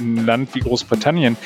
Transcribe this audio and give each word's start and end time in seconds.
ein 0.00 0.26
Land 0.26 0.54
wie 0.54 0.60
Großbritannien, 0.60 1.36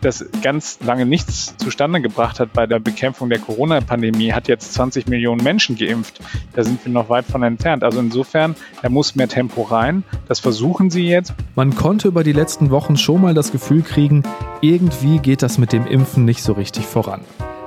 das 0.00 0.24
ganz 0.42 0.78
lange 0.84 1.06
nichts 1.06 1.56
zustande 1.56 2.00
gebracht 2.00 2.40
hat 2.40 2.52
bei 2.52 2.66
der 2.66 2.78
Bekämpfung 2.78 3.28
der 3.28 3.38
Corona-Pandemie, 3.38 4.32
hat 4.32 4.48
jetzt 4.48 4.74
20 4.74 5.08
Millionen 5.08 5.42
Menschen 5.42 5.76
geimpft. 5.76 6.20
Da 6.52 6.64
sind 6.64 6.84
wir 6.84 6.92
noch 6.92 7.08
weit 7.08 7.24
von 7.24 7.42
entfernt. 7.42 7.84
Also 7.84 8.00
insofern, 8.00 8.56
da 8.82 8.88
muss 8.88 9.14
mehr 9.14 9.28
Tempo 9.28 9.62
rein. 9.62 10.04
Das 10.28 10.40
versuchen 10.40 10.90
sie 10.90 11.06
jetzt. 11.06 11.34
Man 11.54 11.74
konnte 11.74 12.08
über 12.08 12.24
die 12.24 12.32
letzten 12.32 12.70
Wochen 12.70 12.96
schon 12.96 13.20
mal 13.20 13.34
das 13.34 13.52
Gefühl 13.52 13.82
kriegen, 13.82 14.22
irgendwie 14.60 15.18
geht 15.18 15.42
das 15.42 15.58
mit 15.58 15.72
dem 15.72 15.86
Impfen 15.86 16.24
nicht 16.24 16.42
so 16.42 16.52
richtig 16.52 16.86
voran. 16.86 17.20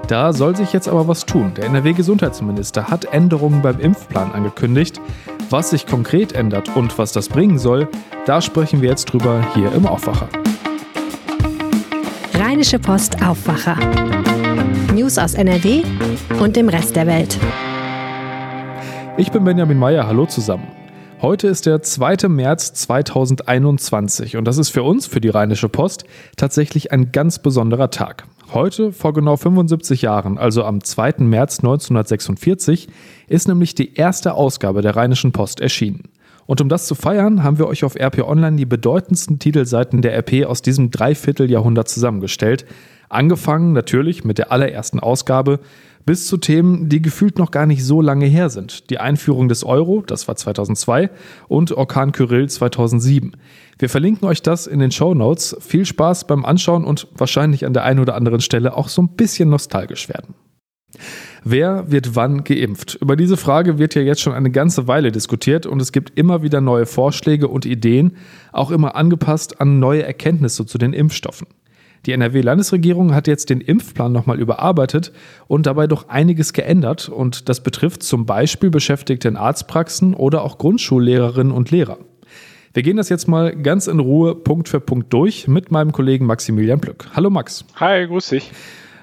Da 0.08 0.34
soll 0.34 0.56
sich 0.56 0.72
jetzt 0.72 0.88
aber 0.88 1.08
was 1.08 1.26
tun. 1.26 1.54
Der 1.58 1.66
NRW-Gesundheitsminister 1.66 2.90
hat 2.90 3.06
Änderungen 3.06 3.64
beim 3.64 3.80
Impfplan 3.80 4.34
angekündigt. 4.34 5.02
Was 5.50 5.72
sich 5.72 5.88
konkret 5.88 6.34
ändert 6.34 6.76
und 6.76 6.96
was 7.00 7.12
das 7.12 7.28
bringen 7.28 7.58
soll, 7.58 7.88
da 8.28 8.40
sprechen 8.40 8.84
wir 8.84 8.90
jetzt 8.90 9.06
drüber 9.06 9.44
hier 9.56 9.72
im 9.72 9.88
Aufwacher. 9.88 10.30
Rheinische 12.36 12.78
Post 12.78 13.24
Aufwacher. 13.24 13.78
News 14.94 15.18
aus 15.18 15.34
NRW 15.34 15.82
und 16.40 16.56
dem 16.56 16.70
Rest 16.70 16.96
der 16.96 17.08
Welt. 17.08 17.40
Ich 19.18 19.32
bin 19.32 19.44
Benjamin 19.44 19.80
Meyer, 19.80 20.06
hallo 20.06 20.28
zusammen. 20.28 20.68
Heute 21.20 21.48
ist 21.48 21.66
der 21.66 21.82
2. 21.82 22.28
März 22.28 22.74
2021 22.74 24.38
und 24.38 24.46
das 24.46 24.60
ist 24.60 24.70
für 24.70 24.84
uns, 24.84 25.08
für 25.08 25.22
die 25.22 25.30
Rheinische 25.30 25.70
Post, 25.70 26.04
tatsächlich 26.38 26.92
ein 26.92 27.12
ganz 27.12 27.40
besonderer 27.40 27.90
Tag. 27.90 28.26
Heute, 28.54 28.92
vor 28.92 29.14
genau 29.14 29.38
75 29.38 30.04
Jahren, 30.04 30.38
also 30.38 30.64
am 30.64 30.84
2. 30.84 31.16
März 31.20 31.60
1946, 31.60 32.88
ist 33.28 33.48
nämlich 33.48 33.74
die 33.74 33.96
erste 33.96 34.36
Ausgabe 34.36 34.82
der 34.82 34.96
Rheinischen 34.96 35.32
Post 35.32 35.62
erschienen. 35.62 36.04
Und 36.46 36.62
um 36.62 36.70
das 36.70 36.86
zu 36.86 36.94
feiern, 36.94 37.44
haben 37.44 37.58
wir 37.58 37.68
euch 37.68 37.84
auf 37.84 37.96
RP 37.96 38.20
Online 38.20 38.56
die 38.56 38.68
bedeutendsten 38.68 39.40
Titelseiten 39.40 40.04
der 40.04 40.16
RP 40.16 40.46
aus 40.46 40.62
diesem 40.62 40.92
Dreivierteljahrhundert 40.92 41.90
zusammengestellt. 41.90 42.66
Angefangen 43.10 43.74
natürlich 43.74 44.24
mit 44.24 44.38
der 44.38 44.52
allerersten 44.52 45.00
Ausgabe, 45.00 45.60
bis 46.06 46.28
zu 46.28 46.38
Themen, 46.38 46.90
die 46.90 47.02
gefühlt 47.02 47.40
noch 47.40 47.52
gar 47.52 47.66
nicht 47.66 47.84
so 47.84 48.02
lange 48.02 48.26
her 48.26 48.50
sind. 48.50 48.90
Die 48.90 49.00
Einführung 49.00 49.50
des 49.50 49.64
Euro, 49.64 50.04
das 50.06 50.28
war 50.28 50.36
2002, 50.36 51.10
und 51.48 51.72
Orkan 51.72 52.12
Kyrill 52.12 52.48
2007. 52.48 53.36
Wir 53.80 53.90
verlinken 53.90 54.28
euch 54.28 54.42
das 54.42 54.68
in 54.68 54.80
den 54.80 54.92
Show 54.92 55.14
Notes. 55.14 55.58
Viel 55.60 55.86
Spaß 55.86 56.28
beim 56.28 56.46
Anschauen 56.46 56.86
und 56.86 57.08
wahrscheinlich 57.16 57.66
an 57.66 57.74
der 57.74 57.84
einen 57.84 58.00
oder 58.00 58.16
anderen 58.16 58.42
Stelle 58.42 58.78
auch 58.78 58.88
so 58.88 59.02
ein 59.02 59.16
bisschen 59.16 59.50
nostalgisch 59.50 60.08
werden. 60.08 60.36
Wer 61.44 61.92
wird 61.92 62.16
wann 62.16 62.44
geimpft? 62.44 62.98
Über 63.02 63.16
diese 63.16 63.38
Frage 63.38 63.78
wird 63.78 63.94
ja 63.96 64.02
jetzt 64.02 64.22
schon 64.22 64.34
eine 64.34 64.50
ganze 64.50 64.88
Weile 64.88 65.12
diskutiert 65.12 65.66
und 65.66 65.82
es 65.82 65.92
gibt 65.92 66.18
immer 66.18 66.42
wieder 66.42 66.62
neue 66.62 66.86
Vorschläge 66.86 67.48
und 67.48 67.66
Ideen, 67.66 68.18
auch 68.52 68.72
immer 68.72 68.96
angepasst 68.96 69.62
an 69.62 69.80
neue 69.80 70.04
Erkenntnisse 70.04 70.66
zu 70.66 70.78
den 70.78 70.94
Impfstoffen. 70.94 71.48
Die 72.06 72.12
NRW-Landesregierung 72.12 73.16
hat 73.16 73.28
jetzt 73.28 73.50
den 73.50 73.62
Impfplan 73.62 74.12
nochmal 74.12 74.40
überarbeitet 74.40 75.12
und 75.48 75.66
dabei 75.66 75.88
doch 75.88 76.10
einiges 76.10 76.54
geändert 76.54 77.10
und 77.10 77.50
das 77.50 77.64
betrifft 77.64 78.04
zum 78.04 78.26
Beispiel 78.26 78.70
Beschäftigte 78.70 79.28
in 79.28 79.38
Arztpraxen 79.38 80.14
oder 80.14 80.44
auch 80.44 80.60
Grundschullehrerinnen 80.60 81.52
und 81.52 81.72
Lehrer. 81.72 81.98
Wir 82.74 82.84
gehen 82.84 82.98
das 82.98 83.10
jetzt 83.10 83.28
mal 83.28 83.56
ganz 83.56 83.88
in 83.88 84.00
Ruhe 84.00 84.36
Punkt 84.36 84.70
für 84.70 84.82
Punkt 84.82 85.12
durch 85.14 85.48
mit 85.48 85.72
meinem 85.72 85.94
Kollegen 85.94 86.26
Maximilian 86.26 86.80
Plück. 86.80 87.08
Hallo 87.16 87.30
Max. 87.30 87.66
Hi, 87.78 88.06
grüß 88.06 88.30
dich. 88.30 88.52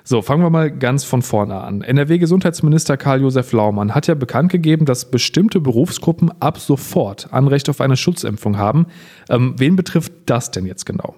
So, 0.04 0.20
fangen 0.20 0.42
wir 0.42 0.50
mal 0.50 0.70
ganz 0.70 1.04
von 1.04 1.22
vorne 1.22 1.60
an. 1.60 1.80
NRW-Gesundheitsminister 1.80 2.96
Karl-Josef 2.96 3.52
Laumann 3.52 3.94
hat 3.94 4.08
ja 4.08 4.14
bekannt 4.14 4.50
gegeben, 4.52 4.84
dass 4.84 5.10
bestimmte 5.10 5.60
Berufsgruppen 5.60 6.30
ab 6.40 6.58
sofort 6.58 7.32
Anrecht 7.32 7.68
auf 7.68 7.80
eine 7.80 7.96
Schutzimpfung 7.96 8.58
haben. 8.58 8.86
Ähm, 9.30 9.54
wen 9.56 9.74
betrifft 9.74 10.12
das 10.26 10.50
denn 10.50 10.66
jetzt 10.66 10.86
genau? 10.86 11.14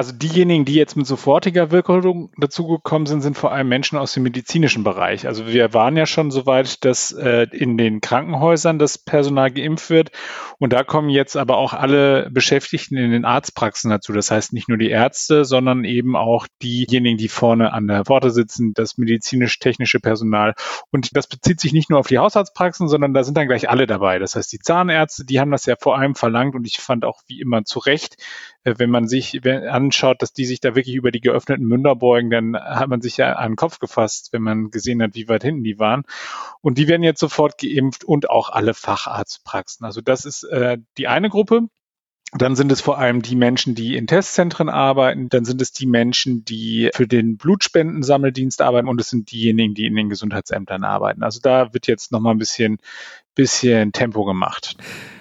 Also 0.00 0.14
diejenigen, 0.14 0.64
die 0.64 0.76
jetzt 0.76 0.96
mit 0.96 1.06
sofortiger 1.06 1.70
Wirkung 1.72 2.30
dazugekommen 2.38 3.04
sind, 3.04 3.20
sind 3.20 3.36
vor 3.36 3.52
allem 3.52 3.68
Menschen 3.68 3.98
aus 3.98 4.14
dem 4.14 4.22
medizinischen 4.22 4.82
Bereich. 4.82 5.26
Also 5.26 5.46
wir 5.46 5.74
waren 5.74 5.94
ja 5.94 6.06
schon 6.06 6.30
so 6.30 6.46
weit, 6.46 6.86
dass 6.86 7.12
äh, 7.12 7.46
in 7.52 7.76
den 7.76 8.00
Krankenhäusern 8.00 8.78
das 8.78 8.96
Personal 8.96 9.50
geimpft 9.50 9.90
wird. 9.90 10.10
Und 10.58 10.72
da 10.72 10.84
kommen 10.84 11.10
jetzt 11.10 11.36
aber 11.36 11.58
auch 11.58 11.74
alle 11.74 12.30
Beschäftigten 12.30 12.96
in 12.96 13.10
den 13.10 13.26
Arztpraxen 13.26 13.90
dazu. 13.90 14.14
Das 14.14 14.30
heißt 14.30 14.54
nicht 14.54 14.70
nur 14.70 14.78
die 14.78 14.88
Ärzte, 14.88 15.44
sondern 15.44 15.84
eben 15.84 16.16
auch 16.16 16.46
diejenigen, 16.62 17.18
die 17.18 17.28
vorne 17.28 17.74
an 17.74 17.86
der 17.86 18.06
Pforte 18.06 18.30
sitzen, 18.30 18.72
das 18.72 18.96
medizinisch-technische 18.96 20.00
Personal. 20.00 20.54
Und 20.90 21.14
das 21.14 21.26
bezieht 21.26 21.60
sich 21.60 21.74
nicht 21.74 21.90
nur 21.90 21.98
auf 21.98 22.06
die 22.06 22.16
Hausarztpraxen, 22.16 22.88
sondern 22.88 23.12
da 23.12 23.22
sind 23.22 23.36
dann 23.36 23.48
gleich 23.48 23.68
alle 23.68 23.86
dabei. 23.86 24.18
Das 24.18 24.34
heißt, 24.34 24.50
die 24.50 24.60
Zahnärzte, 24.60 25.26
die 25.26 25.40
haben 25.40 25.50
das 25.50 25.66
ja 25.66 25.76
vor 25.78 25.98
allem 25.98 26.14
verlangt 26.14 26.54
und 26.54 26.66
ich 26.66 26.78
fand 26.78 27.04
auch 27.04 27.20
wie 27.26 27.42
immer 27.42 27.64
zu 27.64 27.80
Recht, 27.80 28.16
äh, 28.64 28.74
wenn 28.78 28.88
man 28.88 29.06
sich 29.06 29.34
anschaut, 29.90 30.22
dass 30.22 30.32
die 30.32 30.46
sich 30.46 30.60
da 30.60 30.76
wirklich 30.76 30.94
über 30.94 31.10
die 31.10 31.20
geöffneten 31.20 31.66
Münder 31.66 31.96
beugen, 31.96 32.30
dann 32.30 32.56
hat 32.56 32.88
man 32.88 33.00
sich 33.00 33.16
ja 33.16 33.44
den 33.44 33.56
Kopf 33.56 33.80
gefasst, 33.80 34.32
wenn 34.32 34.42
man 34.42 34.70
gesehen 34.70 35.02
hat, 35.02 35.14
wie 35.14 35.28
weit 35.28 35.42
hinten 35.42 35.64
die 35.64 35.80
waren. 35.80 36.04
Und 36.60 36.78
die 36.78 36.86
werden 36.86 37.02
jetzt 37.02 37.18
sofort 37.18 37.58
geimpft 37.58 38.04
und 38.04 38.30
auch 38.30 38.50
alle 38.50 38.72
Facharztpraxen. 38.72 39.84
Also 39.84 40.00
das 40.00 40.24
ist 40.24 40.44
äh, 40.44 40.78
die 40.96 41.08
eine 41.08 41.28
Gruppe. 41.28 41.62
Dann 42.32 42.54
sind 42.54 42.70
es 42.70 42.80
vor 42.80 42.98
allem 42.98 43.22
die 43.22 43.34
Menschen, 43.34 43.74
die 43.74 43.96
in 43.96 44.06
Testzentren 44.06 44.68
arbeiten. 44.68 45.28
Dann 45.28 45.44
sind 45.44 45.60
es 45.60 45.72
die 45.72 45.86
Menschen, 45.86 46.44
die 46.44 46.90
für 46.94 47.08
den 47.08 47.36
Blutspendensammeldienst 47.36 48.62
arbeiten. 48.62 48.88
Und 48.88 49.00
es 49.00 49.10
sind 49.10 49.32
diejenigen, 49.32 49.74
die 49.74 49.86
in 49.86 49.96
den 49.96 50.08
Gesundheitsämtern 50.08 50.84
arbeiten. 50.84 51.24
Also 51.24 51.40
da 51.42 51.74
wird 51.74 51.88
jetzt 51.88 52.12
nochmal 52.12 52.34
ein 52.34 52.38
bisschen, 52.38 52.78
bisschen 53.34 53.90
Tempo 53.90 54.24
gemacht. 54.24 54.76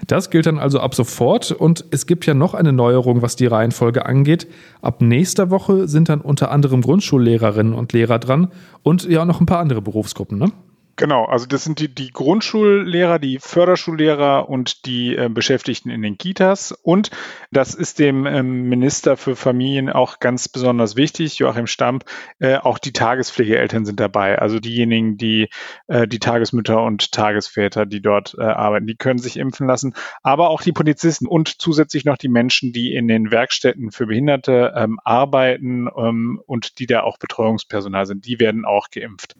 Das 0.06 0.30
gilt 0.30 0.46
dann 0.46 0.60
also 0.60 0.80
ab 0.80 0.94
sofort. 0.94 1.52
Und 1.52 1.84
es 1.90 2.06
gibt 2.06 2.28
ja 2.28 2.36
noch 2.36 2.54
eine 2.54 2.74
Neuerung, 2.74 3.24
was 3.24 3.36
die 3.36 3.48
Reihenfolge 3.48 4.06
angeht. 4.06 4.48
Ab 4.84 5.02
nächster 5.02 5.50
Woche 5.50 5.88
sind 5.88 6.10
dann 6.10 6.22
unter 6.22 6.52
anderem 6.52 6.82
Grundschullehrerinnen 6.82 7.74
und 7.74 7.92
Lehrer 7.92 8.20
dran 8.20 8.52
und 8.84 9.06
ja 9.06 9.26
noch 9.26 9.40
ein 9.40 9.48
paar 9.48 9.60
andere 9.60 9.82
Berufsgruppen, 9.82 10.38
ne? 10.38 10.52
Genau, 11.00 11.24
also 11.24 11.46
das 11.46 11.64
sind 11.64 11.80
die, 11.80 11.88
die 11.88 12.12
Grundschullehrer, 12.12 13.20
die 13.20 13.40
Förderschullehrer 13.40 14.50
und 14.50 14.86
die 14.86 15.16
äh, 15.16 15.30
Beschäftigten 15.30 15.90
in 15.90 16.02
den 16.02 16.18
Kitas. 16.18 16.74
Und 16.74 17.10
das 17.52 17.74
ist 17.74 18.00
dem 18.00 18.26
ähm, 18.26 18.68
Minister 18.68 19.16
für 19.16 19.38
Familien 19.38 19.90
auch 19.90 20.20
ganz 20.20 20.50
besonders 20.50 20.98
wichtig, 20.98 21.40
Joachim 21.40 21.68
Stamp, 21.68 22.04
äh, 22.40 22.58
auch 22.58 22.80
die 22.80 22.92
Tagespflegeeltern 22.92 23.86
sind 23.86 23.98
dabei. 24.02 24.40
Also 24.40 24.60
diejenigen, 24.60 25.16
die 25.16 25.48
äh, 25.88 26.06
die 26.06 26.20
Tagesmütter 26.20 26.84
und 26.84 27.14
Tagesväter, 27.14 27.86
die 27.86 28.02
dort 28.02 28.36
äh, 28.38 28.44
arbeiten, 28.44 28.86
die 28.86 28.98
können 28.98 29.20
sich 29.20 29.38
impfen 29.38 29.68
lassen. 29.68 29.94
Aber 30.22 30.50
auch 30.50 30.62
die 30.62 30.74
Polizisten 30.74 31.28
und 31.28 31.62
zusätzlich 31.62 32.04
noch 32.04 32.18
die 32.18 32.28
Menschen, 32.28 32.74
die 32.74 32.94
in 32.94 33.08
den 33.08 33.32
Werkstätten 33.32 33.92
für 33.92 34.08
Behinderte 34.08 34.74
ähm, 34.76 35.00
arbeiten 35.06 35.88
ähm, 35.96 36.42
und 36.46 36.78
die 36.80 36.88
da 36.88 37.04
auch 37.04 37.18
Betreuungspersonal 37.20 38.06
sind, 38.06 38.26
die 38.26 38.42
werden 38.42 38.66
auch 38.66 38.90
geimpft. 38.90 39.38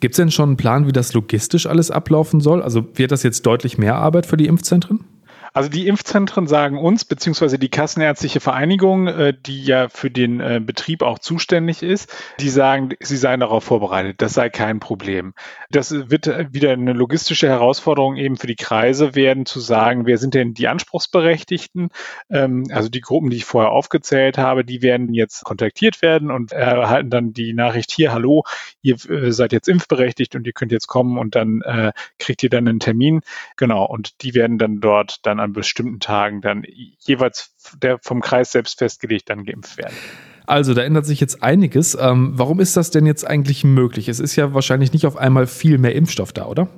Gibt 0.00 0.14
es 0.14 0.16
denn 0.16 0.32
schon 0.32 0.48
einen 0.48 0.56
Plan, 0.56 0.88
wie 0.88 0.95
das 0.96 1.12
logistisch 1.12 1.66
alles 1.66 1.90
ablaufen 1.90 2.40
soll? 2.40 2.62
Also 2.62 2.86
wird 2.94 3.12
das 3.12 3.22
jetzt 3.22 3.46
deutlich 3.46 3.78
mehr 3.78 3.96
Arbeit 3.96 4.26
für 4.26 4.36
die 4.36 4.46
Impfzentren? 4.46 5.04
Also 5.56 5.70
die 5.70 5.88
Impfzentren 5.88 6.46
sagen 6.46 6.76
uns, 6.76 7.06
beziehungsweise 7.06 7.58
die 7.58 7.70
Kassenärztliche 7.70 8.40
Vereinigung, 8.40 9.06
äh, 9.06 9.32
die 9.34 9.64
ja 9.64 9.88
für 9.88 10.10
den 10.10 10.38
äh, 10.38 10.60
Betrieb 10.62 11.00
auch 11.00 11.18
zuständig 11.18 11.82
ist, 11.82 12.14
die 12.40 12.50
sagen, 12.50 12.90
sie 13.00 13.16
seien 13.16 13.40
darauf 13.40 13.64
vorbereitet. 13.64 14.20
Das 14.20 14.34
sei 14.34 14.50
kein 14.50 14.80
Problem. 14.80 15.32
Das 15.70 16.10
wird 16.10 16.26
wieder 16.52 16.72
eine 16.72 16.92
logistische 16.92 17.48
Herausforderung 17.48 18.16
eben 18.16 18.36
für 18.36 18.48
die 18.48 18.54
Kreise 18.54 19.14
werden, 19.14 19.46
zu 19.46 19.60
sagen, 19.60 20.04
wer 20.04 20.18
sind 20.18 20.34
denn 20.34 20.52
die 20.52 20.68
Anspruchsberechtigten? 20.68 21.88
Ähm, 22.28 22.64
also 22.70 22.90
die 22.90 23.00
Gruppen, 23.00 23.30
die 23.30 23.38
ich 23.38 23.46
vorher 23.46 23.72
aufgezählt 23.72 24.36
habe, 24.36 24.62
die 24.62 24.82
werden 24.82 25.14
jetzt 25.14 25.42
kontaktiert 25.44 26.02
werden 26.02 26.30
und 26.30 26.52
erhalten 26.52 27.08
dann 27.08 27.32
die 27.32 27.54
Nachricht 27.54 27.92
hier, 27.92 28.12
hallo, 28.12 28.44
ihr 28.82 28.96
äh, 29.08 29.32
seid 29.32 29.54
jetzt 29.54 29.68
impfberechtigt 29.68 30.36
und 30.36 30.46
ihr 30.46 30.52
könnt 30.52 30.70
jetzt 30.70 30.86
kommen 30.86 31.16
und 31.16 31.34
dann 31.34 31.62
kriegt 32.18 32.42
ihr 32.42 32.50
dann 32.50 32.68
einen 32.68 32.80
Termin. 32.80 33.20
Genau. 33.56 33.86
Und 33.86 34.22
die 34.22 34.34
werden 34.34 34.58
dann 34.58 34.80
dort 34.80 35.24
dann 35.24 35.40
an 35.46 35.52
bestimmten 35.52 36.00
Tagen 36.00 36.40
dann 36.40 36.64
jeweils 36.98 37.54
der 37.82 37.98
vom 38.02 38.20
Kreis 38.20 38.52
selbst 38.52 38.78
festgelegt 38.78 39.30
dann 39.30 39.44
geimpft 39.44 39.78
werden. 39.78 39.94
Also, 40.46 40.74
da 40.74 40.82
ändert 40.82 41.06
sich 41.06 41.18
jetzt 41.20 41.42
einiges. 41.42 41.96
Ähm, 42.00 42.32
warum 42.34 42.60
ist 42.60 42.76
das 42.76 42.90
denn 42.90 43.04
jetzt 43.04 43.26
eigentlich 43.26 43.64
möglich? 43.64 44.08
Es 44.08 44.20
ist 44.20 44.36
ja 44.36 44.54
wahrscheinlich 44.54 44.92
nicht 44.92 45.04
auf 45.04 45.16
einmal 45.16 45.48
viel 45.48 45.78
mehr 45.78 45.94
Impfstoff 45.96 46.32
da, 46.32 46.46
oder? 46.46 46.68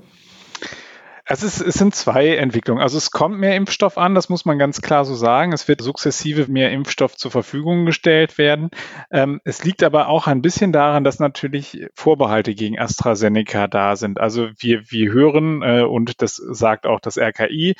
Es, 1.31 1.43
ist, 1.43 1.61
es 1.61 1.75
sind 1.75 1.95
zwei 1.95 2.37
Entwicklungen. 2.37 2.83
Also 2.83 2.97
es 2.97 3.11
kommt 3.11 3.39
mehr 3.39 3.55
Impfstoff 3.55 3.99
an, 3.99 4.15
das 4.15 4.31
muss 4.31 4.47
man 4.47 4.59
ganz 4.59 4.81
klar 4.81 5.05
so 5.05 5.15
sagen. 5.15 5.53
Es 5.53 5.69
wird 5.69 5.83
sukzessive 5.83 6.51
mehr 6.51 6.73
Impfstoff 6.73 7.17
zur 7.19 7.31
Verfügung 7.31 7.85
gestellt 7.85 8.39
werden. 8.39 8.71
Ähm, 9.11 9.39
es 9.45 9.63
liegt 9.63 9.83
aber 9.83 10.09
auch 10.09 10.27
ein 10.27 10.41
bisschen 10.41 10.73
daran, 10.73 11.05
dass 11.05 11.19
natürlich 11.19 11.87
Vorbehalte 11.93 12.55
gegen 12.55 12.79
AstraZeneca 12.79 13.67
da 13.69 13.95
sind. 13.97 14.19
Also 14.19 14.49
wir, 14.57 14.91
wir 14.91 15.13
hören, 15.13 15.61
äh, 15.63 15.83
und 15.83 16.23
das 16.23 16.37
sagt 16.37 16.87
auch 16.87 16.99
das 16.99 17.19
RKI, 17.19 17.75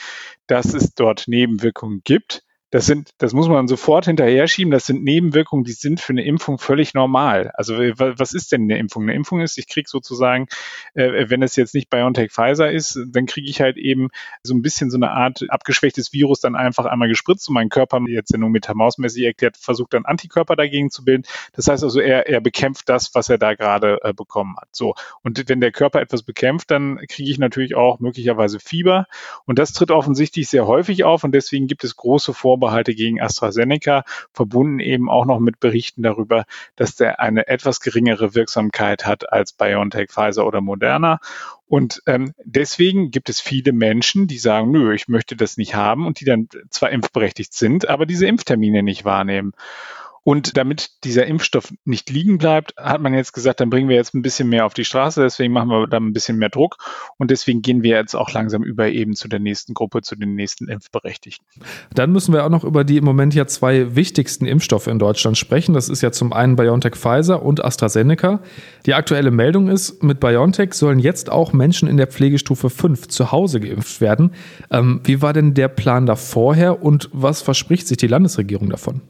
dass 0.47 0.75
es 0.75 0.95
dort 0.95 1.27
Nebenwirkungen 1.27 2.03
gibt. 2.05 2.45
Das 2.71 2.85
sind, 2.85 3.11
das 3.19 3.33
muss 3.33 3.49
man 3.49 3.67
sofort 3.67 4.05
hinterher 4.05 4.47
schieben. 4.47 4.71
Das 4.71 4.85
sind 4.85 5.03
Nebenwirkungen, 5.03 5.65
die 5.65 5.73
sind 5.73 6.01
für 6.01 6.13
eine 6.13 6.25
Impfung 6.25 6.59
völlig 6.59 6.93
normal. 6.93 7.51
Also 7.55 7.75
was 7.77 8.35
ist 8.35 8.53
denn 8.53 8.63
eine 8.63 8.79
Impfung? 8.79 9.05
Eine 9.05 9.15
Impfung 9.15 9.41
ist, 9.41 9.57
ich 9.57 9.69
kriege 9.69 9.89
sozusagen, 9.89 10.49
äh, 10.95 11.31
wenn 11.31 11.43
es 11.43 11.57
jetzt 11.57 11.75
nicht 11.75 11.89
BioNTech 11.89 12.31
Pfizer 12.31 12.71
ist, 12.71 12.99
dann 13.07 13.25
kriege 13.25 13.49
ich 13.49 13.63
halt 13.63 13.79
eben 13.79 14.09
so 14.43 14.55
ein 14.55 14.61
bisschen 14.61 14.91
so 14.91 14.99
eine 14.99 15.13
Art 15.13 15.47
abgeschwächtes 15.49 16.13
Virus 16.13 16.41
dann 16.41 16.57
einfach 16.57 16.85
einmal 16.85 17.09
gespritzt 17.09 17.49
und 17.49 17.55
mein 17.55 17.71
Körper, 17.71 18.03
jetzt 18.07 18.33
ja 18.33 18.39
nur 18.39 18.51
metamausmäßig 18.51 19.25
erklärt, 19.25 19.57
versucht 19.57 19.95
dann 19.95 20.05
Antikörper 20.05 20.55
dagegen 20.55 20.91
zu 20.91 21.05
bilden. 21.05 21.25
Das 21.55 21.69
heißt 21.69 21.83
also, 21.83 22.01
er, 22.01 22.29
er 22.29 22.43
bekämpft 22.43 22.89
das, 22.91 23.15
was 23.15 23.31
er 23.31 23.39
da 23.39 23.55
gerade 23.55 23.99
äh, 24.03 24.13
bekommen 24.13 24.57
hat. 24.61 24.69
So. 24.73 24.95
Und 25.23 25.49
wenn 25.49 25.61
der 25.61 25.73
Körper 25.73 26.03
etwas 26.03 26.23
bekämpft, 26.23 26.71
dann 26.71 26.99
kriege 27.09 27.31
ich 27.31 27.39
natürlich 27.39 27.75
auch 27.75 27.99
möglicherweise 27.99 28.61
Fieber. 28.61 29.07
Und 29.47 29.59
das 29.59 29.73
tritt 29.73 29.91
offensichtlich 29.91 30.49
sehr 30.49 30.67
häufig 30.67 31.05
auf 31.05 31.25
und 31.25 31.33
deswegen 31.33 31.67
gibt 31.67 31.85
es 31.85 31.97
große 31.97 32.35
Vorbehalte 32.59 32.95
gegen 32.95 33.21
AstraZeneca, 33.21 34.03
verbunden 34.33 34.81
eben 34.81 35.09
auch 35.09 35.27
noch 35.27 35.39
mit 35.39 35.61
Berichten 35.61 36.03
darüber, 36.03 36.45
dass 36.75 36.97
der 36.97 37.21
eine 37.21 37.47
etwas 37.47 37.81
geringere 37.81 38.35
Wirksamkeit 38.35 39.07
hat 39.07 39.33
als 39.33 39.53
BioNTech, 39.53 40.11
Pfizer 40.11 40.45
oder 40.45 40.61
Moderna. 40.61 41.21
Und 41.69 42.03
ähm, 42.07 42.33
deswegen 42.45 43.11
gibt 43.11 43.29
es 43.29 43.41
viele 43.41 43.73
Menschen, 43.73 44.27
die 44.27 44.39
sagen, 44.39 44.71
nö, 44.73 44.93
ich 44.93 45.07
möchte 45.07 45.37
das 45.37 45.57
nicht 45.57 45.77
haben 45.77 46.07
und 46.07 46.19
die 46.19 46.25
dann 46.25 46.49
zwar 46.71 46.91
impfberechtigt 46.91 47.53
sind, 47.53 47.89
aber 47.89 48.07
diese 48.07 48.27
Impftermine 48.27 48.83
nicht 48.83 49.05
wahrnehmen. 49.05 49.53
Und 50.29 50.59
damit 50.59 50.91
dieser 51.05 51.25
Impfstoff 51.25 51.73
nicht 51.87 52.11
liegen 52.11 52.37
bleibt, 52.37 52.75
hat 52.77 53.01
man 53.01 53.15
jetzt 53.15 53.33
gesagt, 53.33 53.61
dann 53.61 53.71
bringen 53.71 53.89
wir 53.89 53.97
jetzt 53.97 54.13
ein 54.13 54.21
bisschen 54.21 54.51
mehr 54.51 54.67
auf 54.67 54.75
die 54.75 54.85
Straße, 54.85 55.23
deswegen 55.23 55.55
machen 55.55 55.71
wir 55.71 55.87
da 55.87 55.97
ein 55.97 56.13
bisschen 56.13 56.37
mehr 56.37 56.51
Druck 56.51 56.77
und 57.17 57.31
deswegen 57.31 57.63
gehen 57.63 57.83
wir 57.83 57.97
jetzt 57.97 58.15
auch 58.15 58.31
langsam 58.31 58.63
über 58.63 58.91
eben 58.91 59.15
zu 59.15 59.27
der 59.27 59.39
nächsten 59.39 59.73
Gruppe, 59.73 60.03
zu 60.03 60.17
den 60.17 60.35
nächsten 60.35 60.69
Impfberechtigten. 60.69 61.47
Dann 61.95 62.13
müssen 62.13 62.35
wir 62.35 62.45
auch 62.45 62.51
noch 62.51 62.65
über 62.65 62.85
die 62.85 62.99
im 62.99 63.07
Moment 63.07 63.35
ja 63.35 63.47
zwei 63.47 63.97
wichtigsten 63.97 64.45
Impfstoffe 64.45 64.87
in 64.89 64.99
Deutschland 64.99 65.39
sprechen. 65.39 65.73
Das 65.73 65.89
ist 65.89 66.03
ja 66.03 66.13
zum 66.13 66.35
einen 66.35 66.57
BioNTech 66.57 66.97
Pfizer 66.97 67.43
und 67.43 67.65
AstraZeneca. 67.65 68.43
Die 68.85 68.93
aktuelle 68.93 69.31
Meldung 69.31 69.69
ist, 69.69 70.03
mit 70.03 70.21
BioNTech 70.21 70.75
sollen 70.75 70.99
jetzt 70.99 71.33
auch 71.33 71.55
Menschen 71.55 71.89
in 71.89 71.97
der 71.97 72.07
Pflegestufe 72.07 72.69
5 72.69 73.09
zu 73.09 73.33
Hause 73.33 73.61
geimpft 73.61 74.03
werden. 74.03 74.33
Ähm, 74.71 75.01
wie 75.05 75.23
war 75.23 75.33
denn 75.33 75.55
der 75.55 75.69
Plan 75.69 76.05
da 76.05 76.17
vorher 76.17 76.83
und 76.83 77.09
was 77.15 77.41
verspricht 77.41 77.89
sich 77.89 77.97
die 77.97 78.09
Landesregierung 78.09 78.69
davon? 78.69 79.01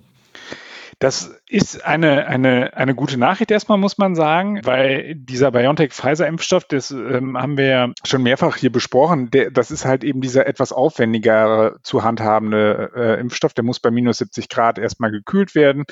Das 1.01 1.41
ist 1.49 1.85
eine, 1.85 2.27
eine, 2.27 2.77
eine 2.77 2.95
gute 2.97 3.19
Nachricht 3.19 3.53
erstmal, 3.53 3.79
muss 3.79 3.99
man 3.99 4.17
sagen, 4.17 4.61
weil 4.65 5.15
dieser 5.15 5.53
BioNTech-Pfizer-Impfstoff, 5.53 6.65
das 6.65 6.91
ähm, 6.91 7.39
haben 7.39 7.57
wir 7.57 7.67
ja 7.67 7.93
schon 8.05 8.25
mehrfach 8.25 8.57
hier 8.57 8.73
besprochen, 8.73 9.31
der, 9.31 9.53
das 9.53 9.71
ist 9.71 9.85
halt 9.85 10.03
eben 10.03 10.21
dieser 10.21 10.49
etwas 10.49 10.73
aufwendiger 10.73 11.77
zu 11.83 12.03
handhabende 12.03 12.91
äh, 12.97 13.21
Impfstoff, 13.21 13.55
der 13.55 13.63
muss 13.63 13.79
bei 13.79 13.93
minus 13.93 14.19
70 14.19 14.49
Grad 14.49 14.79
erstmal 14.79 15.13
gekühlt 15.13 15.55
werden. 15.55 15.85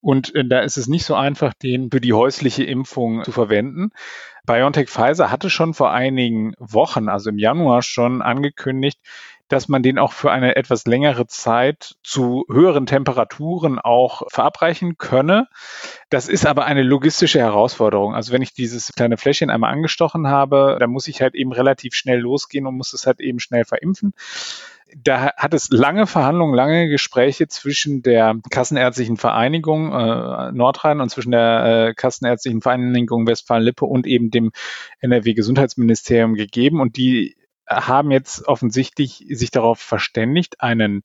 Und 0.00 0.34
äh, 0.34 0.44
da 0.44 0.60
ist 0.60 0.78
es 0.78 0.88
nicht 0.88 1.04
so 1.04 1.14
einfach, 1.14 1.54
den 1.54 1.90
für 1.92 2.00
die 2.00 2.12
häusliche 2.12 2.64
Impfung 2.64 3.22
zu 3.22 3.30
verwenden. 3.30 3.90
BioNTech 4.46 4.88
Pfizer 4.88 5.30
hatte 5.30 5.48
schon 5.48 5.74
vor 5.74 5.92
einigen 5.92 6.54
Wochen, 6.58 7.08
also 7.08 7.30
im 7.30 7.38
Januar 7.38 7.82
schon 7.82 8.20
angekündigt, 8.20 8.98
dass 9.50 9.68
man 9.68 9.82
den 9.82 9.98
auch 9.98 10.12
für 10.12 10.30
eine 10.30 10.54
etwas 10.56 10.86
längere 10.86 11.26
Zeit 11.26 11.96
zu 12.02 12.46
höheren 12.48 12.86
Temperaturen 12.86 13.78
auch 13.80 14.22
verabreichen 14.28 14.96
könne. 14.96 15.48
Das 16.08 16.28
ist 16.28 16.46
aber 16.46 16.64
eine 16.64 16.82
logistische 16.82 17.40
Herausforderung. 17.40 18.14
Also 18.14 18.32
wenn 18.32 18.42
ich 18.42 18.54
dieses 18.54 18.92
kleine 18.94 19.16
Fläschchen 19.16 19.50
einmal 19.50 19.72
angestochen 19.72 20.28
habe, 20.28 20.76
dann 20.78 20.90
muss 20.90 21.08
ich 21.08 21.20
halt 21.20 21.34
eben 21.34 21.52
relativ 21.52 21.94
schnell 21.94 22.20
losgehen 22.20 22.66
und 22.66 22.76
muss 22.76 22.92
es 22.92 23.06
halt 23.06 23.20
eben 23.20 23.40
schnell 23.40 23.64
verimpfen 23.64 24.14
da 24.96 25.32
hat 25.36 25.54
es 25.54 25.70
lange 25.70 26.06
Verhandlungen, 26.06 26.54
lange 26.54 26.88
Gespräche 26.88 27.46
zwischen 27.48 28.02
der 28.02 28.36
Kassenärztlichen 28.50 29.16
Vereinigung 29.16 29.92
äh, 29.92 30.52
Nordrhein 30.52 31.00
und 31.00 31.10
zwischen 31.10 31.30
der 31.30 31.88
äh, 31.90 31.94
Kassenärztlichen 31.94 32.60
Vereinigung 32.60 33.26
Westfalen-Lippe 33.26 33.84
und 33.84 34.06
eben 34.06 34.30
dem 34.30 34.50
NRW-Gesundheitsministerium 35.00 36.34
gegeben. 36.34 36.80
Und 36.80 36.96
die 36.96 37.36
haben 37.70 38.10
jetzt 38.10 38.46
offensichtlich 38.48 39.24
sich 39.30 39.50
darauf 39.50 39.78
verständigt, 39.78 40.60
einen 40.60 41.02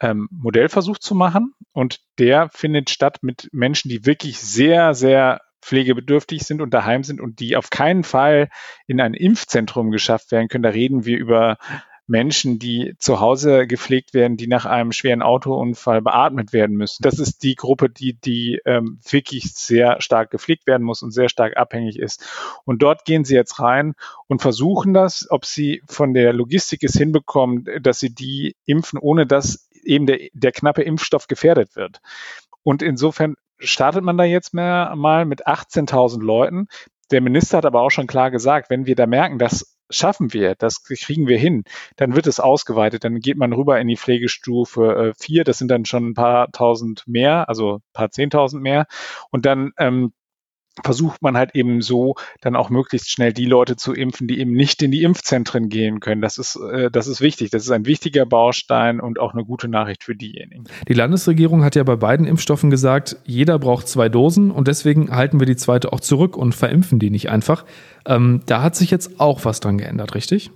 ähm, 0.00 0.28
Modellversuch 0.30 0.98
zu 0.98 1.14
machen. 1.14 1.54
Und 1.72 2.00
der 2.18 2.48
findet 2.48 2.90
statt 2.90 3.18
mit 3.22 3.48
Menschen, 3.52 3.88
die 3.90 4.06
wirklich 4.06 4.40
sehr, 4.40 4.94
sehr 4.94 5.42
pflegebedürftig 5.62 6.42
sind 6.42 6.62
und 6.62 6.72
daheim 6.72 7.02
sind 7.02 7.20
und 7.20 7.40
die 7.40 7.56
auf 7.56 7.70
keinen 7.70 8.04
Fall 8.04 8.48
in 8.86 9.00
ein 9.00 9.14
Impfzentrum 9.14 9.90
geschafft 9.90 10.30
werden 10.32 10.48
können. 10.48 10.62
Da 10.62 10.70
reden 10.70 11.04
wir 11.04 11.18
über 11.18 11.58
Menschen, 12.06 12.58
die 12.58 12.94
zu 12.98 13.20
Hause 13.20 13.66
gepflegt 13.66 14.14
werden, 14.14 14.36
die 14.36 14.46
nach 14.46 14.64
einem 14.64 14.92
schweren 14.92 15.22
Autounfall 15.22 16.02
beatmet 16.02 16.52
werden 16.52 16.76
müssen. 16.76 17.02
Das 17.02 17.18
ist 17.18 17.42
die 17.42 17.56
Gruppe, 17.56 17.90
die, 17.90 18.14
die 18.14 18.60
ähm, 18.64 19.00
wirklich 19.08 19.54
sehr 19.54 20.00
stark 20.00 20.30
gepflegt 20.30 20.66
werden 20.66 20.84
muss 20.84 21.02
und 21.02 21.10
sehr 21.10 21.28
stark 21.28 21.56
abhängig 21.56 21.98
ist. 21.98 22.24
Und 22.64 22.82
dort 22.82 23.04
gehen 23.04 23.24
sie 23.24 23.34
jetzt 23.34 23.60
rein 23.60 23.94
und 24.28 24.40
versuchen 24.40 24.94
das, 24.94 25.26
ob 25.30 25.44
sie 25.44 25.82
von 25.86 26.14
der 26.14 26.32
Logistik 26.32 26.84
es 26.84 26.94
hinbekommen, 26.94 27.66
dass 27.80 27.98
sie 27.98 28.14
die 28.14 28.56
impfen, 28.66 28.98
ohne 28.98 29.26
dass 29.26 29.68
eben 29.82 30.06
der, 30.06 30.18
der 30.32 30.52
knappe 30.52 30.82
Impfstoff 30.82 31.26
gefährdet 31.26 31.76
wird. 31.76 32.00
Und 32.62 32.82
insofern 32.82 33.36
startet 33.58 34.04
man 34.04 34.18
da 34.18 34.24
jetzt 34.24 34.54
mehr, 34.54 34.94
mal 34.96 35.24
mit 35.24 35.46
18.000 35.46 36.22
Leuten. 36.22 36.68
Der 37.10 37.20
Minister 37.20 37.58
hat 37.58 37.66
aber 37.66 37.82
auch 37.82 37.90
schon 37.90 38.06
klar 38.06 38.30
gesagt, 38.30 38.70
wenn 38.70 38.86
wir 38.86 38.96
da 38.96 39.06
merken, 39.06 39.38
dass 39.38 39.76
schaffen 39.90 40.32
wir, 40.32 40.54
das 40.56 40.82
kriegen 40.82 41.28
wir 41.28 41.38
hin, 41.38 41.64
dann 41.96 42.16
wird 42.16 42.26
es 42.26 42.40
ausgeweitet, 42.40 43.04
dann 43.04 43.20
geht 43.20 43.36
man 43.36 43.52
rüber 43.52 43.80
in 43.80 43.86
die 43.88 43.96
Pflegestufe 43.96 45.12
4, 45.16 45.40
äh, 45.40 45.44
das 45.44 45.58
sind 45.58 45.70
dann 45.70 45.84
schon 45.84 46.08
ein 46.08 46.14
paar 46.14 46.50
tausend 46.50 47.04
mehr, 47.06 47.48
also 47.48 47.76
ein 47.76 47.92
paar 47.92 48.10
zehntausend 48.10 48.62
mehr. 48.62 48.86
Und 49.30 49.46
dann 49.46 49.72
ähm, 49.78 50.12
versucht 50.84 51.22
man 51.22 51.36
halt 51.36 51.54
eben 51.54 51.80
so 51.82 52.14
dann 52.40 52.56
auch 52.56 52.70
möglichst 52.70 53.10
schnell 53.10 53.32
die 53.32 53.46
Leute 53.46 53.76
zu 53.76 53.92
impfen, 53.92 54.28
die 54.28 54.40
eben 54.40 54.52
nicht 54.52 54.82
in 54.82 54.90
die 54.90 55.02
Impfzentren 55.02 55.68
gehen 55.68 56.00
können. 56.00 56.20
Das 56.20 56.38
ist, 56.38 56.56
äh, 56.56 56.90
das 56.90 57.06
ist 57.06 57.20
wichtig. 57.20 57.50
Das 57.50 57.62
ist 57.62 57.70
ein 57.70 57.86
wichtiger 57.86 58.26
Baustein 58.26 59.00
und 59.00 59.18
auch 59.18 59.32
eine 59.32 59.44
gute 59.44 59.68
Nachricht 59.68 60.04
für 60.04 60.14
diejenigen. 60.14 60.64
Die 60.88 60.94
Landesregierung 60.94 61.64
hat 61.64 61.76
ja 61.76 61.82
bei 61.84 61.96
beiden 61.96 62.26
Impfstoffen 62.26 62.70
gesagt, 62.70 63.16
jeder 63.24 63.58
braucht 63.58 63.88
zwei 63.88 64.08
Dosen 64.08 64.50
und 64.50 64.68
deswegen 64.68 65.10
halten 65.10 65.40
wir 65.40 65.46
die 65.46 65.56
zweite 65.56 65.92
auch 65.92 66.00
zurück 66.00 66.36
und 66.36 66.54
verimpfen 66.54 66.98
die 66.98 67.10
nicht 67.10 67.30
einfach. 67.30 67.64
Ähm, 68.06 68.42
da 68.46 68.62
hat 68.62 68.76
sich 68.76 68.90
jetzt 68.90 69.20
auch 69.20 69.44
was 69.44 69.60
dran 69.60 69.78
geändert, 69.78 70.14
richtig? 70.14 70.50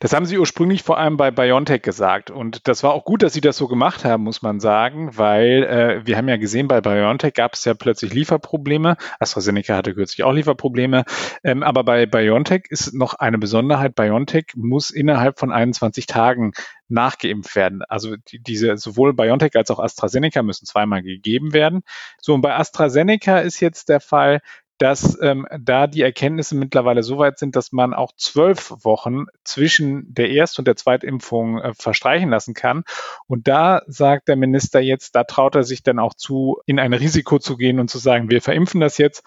Das 0.00 0.12
haben 0.12 0.26
sie 0.26 0.38
ursprünglich 0.38 0.82
vor 0.82 0.98
allem 0.98 1.16
bei 1.16 1.30
BioNTech 1.30 1.82
gesagt. 1.82 2.30
Und 2.30 2.68
das 2.68 2.82
war 2.82 2.92
auch 2.92 3.04
gut, 3.04 3.22
dass 3.22 3.32
sie 3.32 3.40
das 3.40 3.56
so 3.56 3.68
gemacht 3.68 4.04
haben, 4.04 4.24
muss 4.24 4.42
man 4.42 4.60
sagen, 4.60 5.16
weil 5.16 5.64
äh, 5.64 6.06
wir 6.06 6.16
haben 6.16 6.28
ja 6.28 6.36
gesehen, 6.36 6.68
bei 6.68 6.80
BioNTech 6.80 7.34
gab 7.34 7.54
es 7.54 7.64
ja 7.64 7.74
plötzlich 7.74 8.12
Lieferprobleme. 8.14 8.96
AstraZeneca 9.20 9.76
hatte 9.76 9.94
kürzlich 9.94 10.24
auch 10.24 10.32
Lieferprobleme. 10.32 11.04
Ähm, 11.44 11.62
aber 11.62 11.84
bei 11.84 12.06
BioNTech 12.06 12.64
ist 12.68 12.94
noch 12.94 13.14
eine 13.14 13.38
Besonderheit. 13.38 13.94
BioNTech 13.94 14.52
muss 14.54 14.90
innerhalb 14.90 15.38
von 15.38 15.52
21 15.52 16.06
Tagen 16.06 16.52
nachgeimpft 16.88 17.56
werden. 17.56 17.82
Also 17.88 18.16
die, 18.16 18.38
diese 18.38 18.76
sowohl 18.76 19.14
BioNTech 19.14 19.56
als 19.56 19.70
auch 19.70 19.80
AstraZeneca 19.80 20.42
müssen 20.42 20.66
zweimal 20.66 21.02
gegeben 21.02 21.52
werden. 21.52 21.82
So 22.20 22.34
und 22.34 22.42
bei 22.42 22.54
AstraZeneca 22.54 23.38
ist 23.38 23.60
jetzt 23.60 23.88
der 23.88 24.00
Fall, 24.00 24.40
dass 24.82 25.16
ähm, 25.22 25.46
da 25.60 25.86
die 25.86 26.02
Erkenntnisse 26.02 26.56
mittlerweile 26.56 27.04
so 27.04 27.16
weit 27.16 27.38
sind, 27.38 27.54
dass 27.54 27.70
man 27.70 27.94
auch 27.94 28.10
zwölf 28.16 28.74
Wochen 28.82 29.26
zwischen 29.44 30.12
der 30.12 30.30
Erst- 30.30 30.58
und 30.58 30.66
der 30.66 30.74
Zweitimpfung 30.74 31.58
äh, 31.58 31.72
verstreichen 31.72 32.30
lassen 32.30 32.52
kann. 32.52 32.82
Und 33.28 33.46
da 33.46 33.82
sagt 33.86 34.26
der 34.26 34.34
Minister 34.34 34.80
jetzt, 34.80 35.14
da 35.14 35.22
traut 35.22 35.54
er 35.54 35.62
sich 35.62 35.84
dann 35.84 36.00
auch 36.00 36.14
zu, 36.14 36.60
in 36.66 36.80
ein 36.80 36.94
Risiko 36.94 37.38
zu 37.38 37.56
gehen 37.56 37.78
und 37.78 37.90
zu 37.90 37.98
sagen, 37.98 38.28
wir 38.28 38.42
verimpfen 38.42 38.80
das 38.80 38.98
jetzt. 38.98 39.22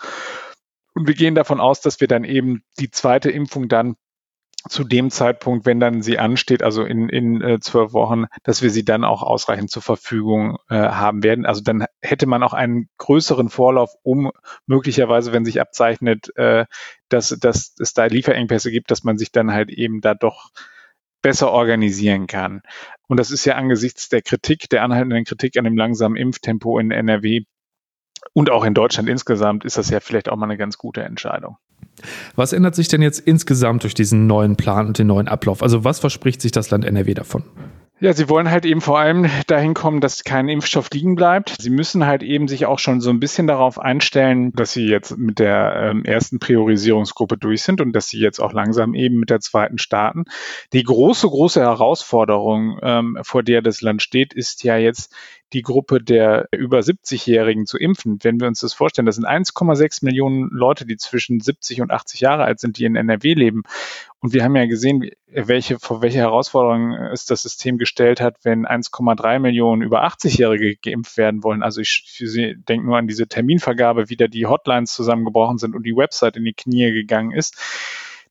Und 0.93 1.07
wir 1.07 1.15
gehen 1.15 1.35
davon 1.35 1.61
aus, 1.61 1.79
dass 1.79 2.01
wir 2.01 2.09
dann 2.09 2.25
eben 2.25 2.63
die 2.77 2.91
zweite 2.91 3.31
Impfung 3.31 3.69
dann 3.69 3.95
zu 4.67 4.83
dem 4.83 5.11
Zeitpunkt, 5.11 5.65
wenn 5.65 5.79
dann 5.79 6.01
sie 6.01 6.17
ansteht, 6.17 6.63
also 6.63 6.83
in, 6.83 7.09
in 7.09 7.41
äh, 7.41 7.59
zwölf 7.59 7.93
Wochen, 7.93 8.25
dass 8.43 8.61
wir 8.61 8.69
sie 8.69 8.83
dann 8.83 9.03
auch 9.03 9.23
ausreichend 9.23 9.69
zur 9.69 9.81
Verfügung 9.81 10.57
äh, 10.69 10.75
haben 10.75 11.23
werden. 11.23 11.45
Also 11.45 11.61
dann 11.61 11.85
hätte 12.01 12.25
man 12.25 12.43
auch 12.43 12.53
einen 12.53 12.89
größeren 12.97 13.49
Vorlauf, 13.49 13.95
um 14.03 14.31
möglicherweise, 14.65 15.33
wenn 15.33 15.45
sich 15.45 15.61
abzeichnet, 15.61 16.35
äh, 16.37 16.65
dass, 17.09 17.29
dass 17.29 17.75
es 17.79 17.93
da 17.93 18.05
Lieferengpässe 18.05 18.71
gibt, 18.71 18.91
dass 18.91 19.03
man 19.03 19.17
sich 19.17 19.31
dann 19.31 19.51
halt 19.51 19.69
eben 19.69 20.01
da 20.01 20.15
doch 20.15 20.49
besser 21.21 21.51
organisieren 21.51 22.27
kann. 22.27 22.61
Und 23.07 23.19
das 23.19 23.31
ist 23.31 23.45
ja 23.45 23.55
angesichts 23.55 24.09
der 24.09 24.21
Kritik, 24.21 24.69
der 24.69 24.83
anhaltenden 24.83 25.25
Kritik 25.25 25.57
an 25.57 25.63
dem 25.63 25.77
langsamen 25.77 26.17
Impftempo 26.17 26.79
in 26.79 26.91
NRW 26.91 27.45
und 28.33 28.49
auch 28.49 28.63
in 28.63 28.73
Deutschland 28.73 29.09
insgesamt, 29.09 29.65
ist 29.65 29.77
das 29.77 29.89
ja 29.89 29.99
vielleicht 29.99 30.29
auch 30.29 30.35
mal 30.35 30.45
eine 30.45 30.57
ganz 30.57 30.77
gute 30.77 31.03
Entscheidung. 31.03 31.57
Was 32.35 32.53
ändert 32.53 32.75
sich 32.75 32.87
denn 32.87 33.01
jetzt 33.01 33.19
insgesamt 33.19 33.83
durch 33.83 33.93
diesen 33.93 34.27
neuen 34.27 34.55
Plan 34.55 34.87
und 34.87 34.97
den 34.97 35.07
neuen 35.07 35.27
Ablauf? 35.27 35.63
Also 35.63 35.83
was 35.83 35.99
verspricht 35.99 36.41
sich 36.41 36.51
das 36.51 36.69
Land 36.69 36.85
NRW 36.85 37.13
davon? 37.13 37.43
Ja, 38.01 38.11
sie 38.11 38.27
wollen 38.27 38.51
halt 38.51 38.65
eben 38.65 38.81
vor 38.81 38.99
allem 38.99 39.29
dahin 39.47 39.73
kommen, 39.73 40.01
dass 40.01 40.25
kein 40.25 40.49
Impfstoff 40.49 40.89
liegen 40.93 41.15
bleibt. 41.15 41.55
Sie 41.61 41.69
müssen 41.69 42.05
halt 42.05 42.23
eben 42.23 42.49
sich 42.49 42.65
auch 42.65 42.77
schon 42.77 42.99
so 42.99 43.09
ein 43.09 43.21
bisschen 43.21 43.47
darauf 43.47 43.79
einstellen, 43.79 44.51
dass 44.51 44.73
sie 44.73 44.85
jetzt 44.85 45.17
mit 45.17 45.39
der 45.39 45.91
ähm, 45.91 46.03
ersten 46.03 46.39
Priorisierungsgruppe 46.39 47.37
durch 47.37 47.61
sind 47.61 47.79
und 47.79 47.93
dass 47.93 48.09
sie 48.09 48.19
jetzt 48.19 48.39
auch 48.39 48.51
langsam 48.51 48.95
eben 48.95 49.17
mit 49.17 49.29
der 49.29 49.39
zweiten 49.39 49.77
starten. 49.77 50.25
Die 50.73 50.83
große, 50.83 51.25
große 51.25 51.61
Herausforderung, 51.61 52.79
ähm, 52.83 53.17
vor 53.21 53.43
der 53.43 53.61
das 53.61 53.79
Land 53.79 54.01
steht, 54.01 54.33
ist 54.33 54.65
ja 54.65 54.75
jetzt 54.75 55.13
die 55.53 55.61
Gruppe 55.61 56.01
der 56.01 56.47
über 56.51 56.79
70-Jährigen 56.79 57.65
zu 57.65 57.77
impfen. 57.77 58.19
Wenn 58.21 58.39
wir 58.39 58.47
uns 58.47 58.61
das 58.61 58.73
vorstellen, 58.73 59.05
das 59.05 59.15
sind 59.15 59.27
1,6 59.27 60.03
Millionen 60.03 60.49
Leute, 60.49 60.85
die 60.85 60.97
zwischen 60.97 61.39
70 61.39 61.81
und 61.81 61.91
80 61.91 62.19
Jahre 62.19 62.43
alt 62.43 62.59
sind, 62.59 62.77
die 62.77 62.85
in 62.85 62.95
NRW 62.95 63.33
leben. 63.33 63.63
Und 64.19 64.33
wir 64.33 64.43
haben 64.43 64.55
ja 64.55 64.65
gesehen, 64.65 65.11
welche, 65.27 65.77
vor 65.77 66.01
welche 66.01 66.17
Herausforderungen 66.17 66.93
es 67.11 67.25
das 67.25 67.43
System 67.43 67.77
gestellt 67.77 68.21
hat, 68.21 68.37
wenn 68.43 68.65
1,3 68.65 69.39
Millionen 69.39 69.81
über 69.81 70.03
80-Jährige 70.03 70.77
geimpft 70.77 71.17
werden 71.17 71.43
wollen. 71.43 71.61
Also 71.61 71.81
ich, 71.81 72.19
ich 72.19 72.55
denke 72.67 72.87
nur 72.87 72.97
an 72.97 73.07
diese 73.07 73.27
Terminvergabe, 73.27 74.09
wie 74.09 74.17
da 74.17 74.27
die 74.27 74.47
Hotlines 74.47 74.93
zusammengebrochen 74.93 75.59
sind 75.59 75.75
und 75.75 75.83
die 75.83 75.95
Website 75.95 76.37
in 76.37 76.43
die 76.43 76.53
Knie 76.53 76.91
gegangen 76.91 77.31
ist. 77.31 77.55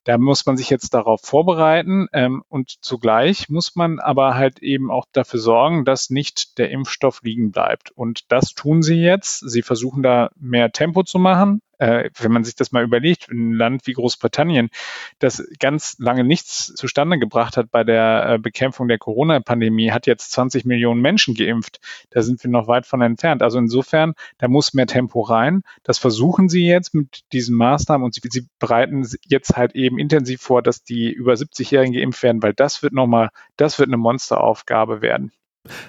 Da 0.04 0.18
muss 0.18 0.44
man 0.46 0.56
sich 0.56 0.70
jetzt 0.70 0.94
darauf 0.94 1.22
vorbereiten 1.22 2.08
ähm, 2.12 2.42
und 2.48 2.76
zugleich 2.82 3.48
muss 3.48 3.74
man 3.74 3.98
aber 3.98 4.34
halt 4.34 4.60
eben 4.60 4.90
auch 4.90 5.06
dafür 5.12 5.40
sorgen, 5.40 5.84
dass 5.84 6.10
nicht 6.10 6.58
der 6.58 6.70
Impfstoff 6.70 7.22
liegen 7.22 7.50
bleibt. 7.50 7.90
Und 7.90 8.30
das 8.30 8.54
tun 8.54 8.82
sie 8.82 8.96
jetzt. 8.96 9.38
Sie 9.48 9.62
versuchen 9.62 10.02
da 10.02 10.30
mehr 10.36 10.72
Tempo 10.72 11.02
zu 11.02 11.18
machen 11.18 11.60
äh, 11.84 12.10
wenn 12.18 12.32
man 12.32 12.44
sich 12.44 12.54
das 12.54 12.72
mal 12.72 12.82
überlegt, 12.82 13.28
ein 13.30 13.52
Land 13.52 13.86
wie 13.86 13.92
Großbritannien, 13.92 14.70
das 15.18 15.46
ganz 15.58 15.96
lange 15.98 16.24
nichts 16.24 16.72
zustande 16.74 17.18
gebracht 17.18 17.58
hat 17.58 17.70
bei 17.70 17.84
der 17.84 18.26
äh, 18.26 18.38
Bekämpfung 18.38 18.88
der 18.88 18.98
Corona-Pandemie, 18.98 19.90
hat 19.90 20.06
jetzt 20.06 20.32
20 20.32 20.64
Millionen 20.64 21.02
Menschen 21.02 21.34
geimpft. 21.34 21.80
Da 22.10 22.22
sind 22.22 22.42
wir 22.42 22.50
noch 22.50 22.68
weit 22.68 22.86
von 22.86 23.02
entfernt. 23.02 23.42
Also 23.42 23.58
insofern, 23.58 24.14
da 24.38 24.48
muss 24.48 24.72
mehr 24.72 24.86
Tempo 24.86 25.20
rein. 25.20 25.62
Das 25.82 25.98
versuchen 25.98 26.48
sie 26.48 26.66
jetzt 26.66 26.94
mit 26.94 27.20
diesen 27.32 27.54
Maßnahmen 27.56 28.04
und 28.04 28.14
sie, 28.14 28.22
sie 28.30 28.46
bereiten 28.58 29.06
jetzt 29.26 29.56
halt 29.56 29.74
eben 29.74 29.98
intensiv 29.98 30.40
vor, 30.40 30.62
dass 30.62 30.84
die 30.84 31.12
über 31.12 31.34
70-Jährigen 31.34 31.92
geimpft 31.92 32.22
werden, 32.22 32.42
weil 32.42 32.54
das 32.54 32.82
wird 32.82 32.94
nochmal, 32.94 33.28
das 33.56 33.78
wird 33.78 33.90
eine 33.90 33.98
Monsteraufgabe 33.98 35.02
werden. 35.02 35.32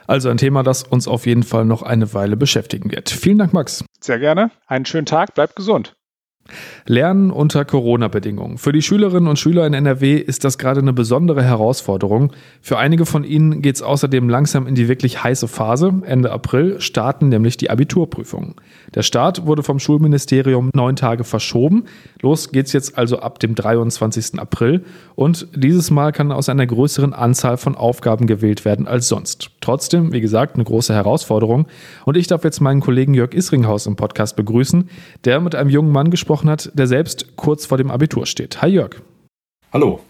Also 0.07 0.29
ein 0.29 0.37
Thema, 0.37 0.63
das 0.63 0.83
uns 0.83 1.07
auf 1.07 1.25
jeden 1.25 1.43
Fall 1.43 1.65
noch 1.65 1.81
eine 1.81 2.13
Weile 2.13 2.37
beschäftigen 2.37 2.91
wird. 2.91 3.09
Vielen 3.09 3.37
Dank, 3.37 3.53
Max. 3.53 3.83
Sehr 4.05 4.19
gerne. 4.19 4.51
Einen 4.67 4.85
schönen 4.85 5.07
Tag. 5.07 5.33
Bleibt 5.33 5.55
gesund. 5.55 5.95
Lernen 6.85 7.31
unter 7.31 7.65
Corona-Bedingungen. 7.65 8.59
Für 8.59 8.71
die 8.71 8.83
Schülerinnen 8.83 9.27
und 9.27 9.39
Schüler 9.39 9.65
in 9.65 9.73
NRW 9.73 10.17
ist 10.17 10.43
das 10.43 10.59
gerade 10.59 10.79
eine 10.79 10.93
besondere 10.93 11.41
Herausforderung. 11.41 12.31
Für 12.61 12.77
einige 12.77 13.07
von 13.07 13.23
ihnen 13.23 13.63
geht 13.63 13.77
es 13.77 13.81
außerdem 13.81 14.29
langsam 14.29 14.67
in 14.67 14.75
die 14.75 14.87
wirklich 14.87 15.23
heiße 15.23 15.47
Phase. 15.47 15.91
Ende 16.05 16.31
April 16.31 16.79
starten 16.81 17.29
nämlich 17.29 17.57
die 17.57 17.71
Abiturprüfungen. 17.71 18.53
Der 18.93 19.01
Start 19.01 19.47
wurde 19.47 19.63
vom 19.63 19.79
Schulministerium 19.79 20.69
neun 20.75 20.95
Tage 20.95 21.23
verschoben. 21.23 21.85
Los 22.21 22.51
geht's 22.51 22.73
jetzt 22.73 22.99
also 22.99 23.17
ab 23.17 23.39
dem 23.39 23.55
23. 23.55 24.39
April. 24.39 24.85
Und 25.15 25.47
dieses 25.55 25.89
Mal 25.89 26.11
kann 26.11 26.31
aus 26.31 26.47
einer 26.47 26.67
größeren 26.67 27.13
Anzahl 27.13 27.57
von 27.57 27.73
Aufgaben 27.73 28.27
gewählt 28.27 28.65
werden 28.65 28.87
als 28.87 29.07
sonst. 29.07 29.49
Trotzdem, 29.65 30.13
wie 30.13 30.21
gesagt, 30.21 30.53
eine 30.53 30.63
große 30.63 30.93
Herausforderung. 30.93 31.65
Und 32.05 32.17
ich 32.17 32.27
darf 32.27 32.43
jetzt 32.43 32.61
meinen 32.61 32.81
Kollegen 32.81 33.15
Jörg 33.15 33.33
Isringhaus 33.33 33.87
im 33.87 33.95
Podcast 33.95 34.35
begrüßen, 34.35 34.91
der 35.23 35.39
mit 35.39 35.55
einem 35.55 35.71
jungen 35.71 35.91
Mann 35.91 36.11
gesprochen 36.11 36.51
hat, 36.51 36.69
der 36.75 36.85
selbst 36.85 37.35
kurz 37.35 37.65
vor 37.65 37.79
dem 37.79 37.89
Abitur 37.89 38.27
steht. 38.27 38.61
Hi 38.61 38.69
Jörg. 38.69 38.97
Hallo. 39.73 40.01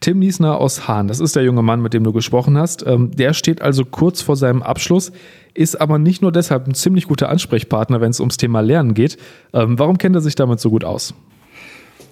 Tim 0.00 0.18
Niesner 0.18 0.58
aus 0.58 0.86
Hahn, 0.86 1.08
das 1.08 1.20
ist 1.20 1.36
der 1.36 1.42
junge 1.42 1.62
Mann, 1.62 1.80
mit 1.80 1.94
dem 1.94 2.04
du 2.04 2.12
gesprochen 2.12 2.58
hast. 2.58 2.86
Ähm, 2.86 3.12
der 3.16 3.32
steht 3.32 3.62
also 3.62 3.86
kurz 3.86 4.20
vor 4.20 4.36
seinem 4.36 4.62
Abschluss, 4.62 5.10
ist 5.54 5.80
aber 5.80 5.98
nicht 5.98 6.20
nur 6.20 6.30
deshalb 6.30 6.66
ein 6.66 6.74
ziemlich 6.74 7.08
guter 7.08 7.30
Ansprechpartner, 7.30 8.02
wenn 8.02 8.10
es 8.10 8.20
ums 8.20 8.36
Thema 8.36 8.60
Lernen 8.60 8.92
geht. 8.92 9.16
Ähm, 9.54 9.78
warum 9.78 9.96
kennt 9.96 10.16
er 10.16 10.20
sich 10.20 10.34
damit 10.34 10.60
so 10.60 10.68
gut 10.68 10.84
aus? 10.84 11.14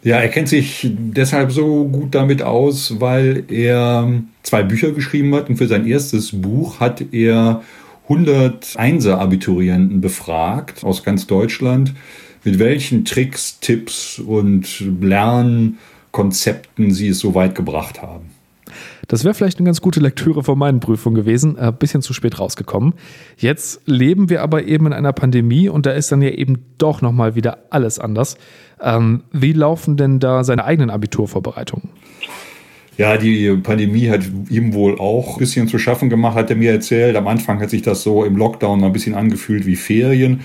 Ja, 0.04 0.18
er 0.18 0.28
kennt 0.28 0.50
sich 0.50 0.86
deshalb 0.92 1.50
so 1.50 1.86
gut 1.86 2.14
damit 2.14 2.42
aus, 2.42 3.00
weil 3.00 3.44
er 3.48 4.22
zwei 4.42 4.62
Bücher 4.62 4.92
geschrieben 4.92 5.34
hat 5.34 5.48
und 5.48 5.56
für 5.56 5.66
sein 5.66 5.86
erstes 5.86 6.42
Buch 6.42 6.78
hat 6.78 7.02
er 7.12 7.62
100 8.04 8.74
Einser-Abiturienten 8.76 10.02
befragt 10.02 10.84
aus 10.84 11.04
ganz 11.04 11.26
Deutschland 11.26 11.94
mit 12.44 12.58
welchen 12.58 13.06
Tricks, 13.06 13.58
Tipps 13.60 14.18
und 14.18 14.84
Lernkonzepten 15.00 16.92
Sie 16.92 17.08
es 17.08 17.20
so 17.20 17.34
weit 17.34 17.54
gebracht 17.54 18.02
haben. 18.02 18.33
Das 19.08 19.24
wäre 19.24 19.34
vielleicht 19.34 19.58
eine 19.58 19.66
ganz 19.66 19.80
gute 19.80 20.00
Lektüre 20.00 20.42
von 20.42 20.58
meinen 20.58 20.80
Prüfungen 20.80 21.16
gewesen, 21.16 21.58
ein 21.58 21.68
äh, 21.68 21.72
bisschen 21.72 22.02
zu 22.02 22.12
spät 22.12 22.38
rausgekommen. 22.38 22.94
Jetzt 23.36 23.82
leben 23.86 24.30
wir 24.30 24.42
aber 24.42 24.64
eben 24.64 24.86
in 24.86 24.92
einer 24.92 25.12
Pandemie 25.12 25.68
und 25.68 25.86
da 25.86 25.92
ist 25.92 26.10
dann 26.12 26.22
ja 26.22 26.30
eben 26.30 26.64
doch 26.78 27.02
nochmal 27.02 27.34
wieder 27.34 27.58
alles 27.70 27.98
anders. 27.98 28.36
Ähm, 28.80 29.24
wie 29.32 29.52
laufen 29.52 29.96
denn 29.96 30.20
da 30.20 30.44
seine 30.44 30.64
eigenen 30.64 30.90
Abiturvorbereitungen? 30.90 31.90
Ja, 32.96 33.16
die 33.16 33.56
Pandemie 33.56 34.08
hat 34.08 34.22
ihm 34.50 34.72
wohl 34.72 35.00
auch 35.00 35.34
ein 35.34 35.38
bisschen 35.38 35.66
zu 35.66 35.78
schaffen 35.78 36.10
gemacht, 36.10 36.36
hat 36.36 36.50
er 36.50 36.56
mir 36.56 36.70
erzählt. 36.70 37.16
Am 37.16 37.26
Anfang 37.26 37.60
hat 37.60 37.70
sich 37.70 37.82
das 37.82 38.02
so 38.02 38.24
im 38.24 38.36
Lockdown 38.36 38.80
mal 38.80 38.86
ein 38.86 38.92
bisschen 38.92 39.14
angefühlt 39.14 39.66
wie 39.66 39.74
Ferien. 39.74 40.40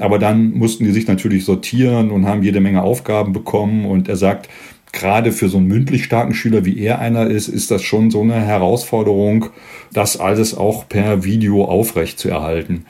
Aber 0.00 0.18
dann 0.18 0.52
mussten 0.52 0.84
die 0.84 0.90
sich 0.90 1.06
natürlich 1.06 1.44
sortieren 1.44 2.10
und 2.10 2.26
haben 2.26 2.42
jede 2.42 2.60
Menge 2.60 2.82
Aufgaben 2.82 3.34
bekommen. 3.34 3.84
Und 3.84 4.08
er 4.08 4.16
sagt, 4.16 4.48
gerade 4.92 5.32
für 5.32 5.48
so 5.48 5.58
einen 5.58 5.66
mündlich 5.66 6.04
starken 6.04 6.34
Schüler, 6.34 6.64
wie 6.64 6.78
er 6.78 6.98
einer 6.98 7.26
ist, 7.26 7.48
ist 7.48 7.70
das 7.70 7.82
schon 7.82 8.10
so 8.10 8.20
eine 8.20 8.40
Herausforderung, 8.40 9.46
das 9.92 10.18
alles 10.18 10.56
auch 10.56 10.88
per 10.88 11.24
Video 11.24 11.64
aufrecht 11.64 12.18
zu 12.18 12.28
erhalten. 12.28 12.84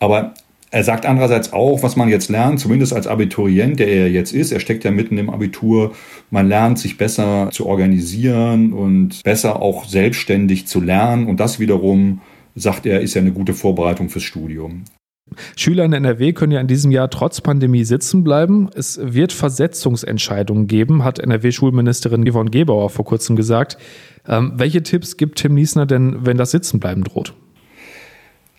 Aber 0.00 0.34
er 0.74 0.82
sagt 0.82 1.06
andererseits 1.06 1.52
auch, 1.52 1.84
was 1.84 1.94
man 1.94 2.08
jetzt 2.08 2.28
lernt, 2.28 2.58
zumindest 2.58 2.92
als 2.92 3.06
Abiturient, 3.06 3.78
der 3.78 3.86
er 3.86 4.10
jetzt 4.10 4.32
ist, 4.32 4.50
er 4.50 4.58
steckt 4.58 4.82
ja 4.82 4.90
mitten 4.90 5.16
im 5.18 5.30
Abitur, 5.30 5.92
man 6.30 6.48
lernt 6.48 6.80
sich 6.80 6.98
besser 6.98 7.48
zu 7.52 7.66
organisieren 7.66 8.72
und 8.72 9.22
besser 9.22 9.62
auch 9.62 9.84
selbstständig 9.84 10.66
zu 10.66 10.80
lernen. 10.80 11.28
Und 11.28 11.38
das 11.38 11.60
wiederum, 11.60 12.22
sagt 12.56 12.86
er, 12.86 13.00
ist 13.02 13.14
ja 13.14 13.20
eine 13.20 13.30
gute 13.30 13.54
Vorbereitung 13.54 14.08
fürs 14.08 14.24
Studium. 14.24 14.82
Schüler 15.56 15.84
in 15.84 15.92
NRW 15.92 16.32
können 16.32 16.52
ja 16.52 16.60
in 16.60 16.66
diesem 16.66 16.90
Jahr 16.90 17.10
trotz 17.10 17.40
Pandemie 17.40 17.84
sitzen 17.84 18.24
bleiben. 18.24 18.70
Es 18.74 18.98
wird 19.02 19.32
Versetzungsentscheidungen 19.32 20.66
geben, 20.66 21.04
hat 21.04 21.18
NRW-Schulministerin 21.18 22.30
Yvonne 22.30 22.50
Gebauer 22.50 22.90
vor 22.90 23.04
kurzem 23.04 23.36
gesagt. 23.36 23.78
Ähm, 24.26 24.52
welche 24.56 24.82
Tipps 24.82 25.16
gibt 25.16 25.38
Tim 25.38 25.54
Niesner 25.54 25.86
denn, 25.86 26.18
wenn 26.20 26.36
das 26.36 26.50
Sitzenbleiben 26.50 27.04
droht? 27.04 27.34